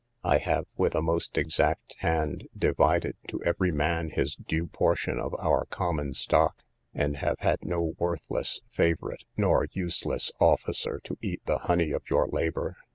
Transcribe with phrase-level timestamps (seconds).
[0.23, 5.35] I have, with a most exact hand, divided to every man his due portion of
[5.39, 11.59] our common stock, and have had no worthless favourite nor useless officer to eat the
[11.59, 12.77] honey of your labour.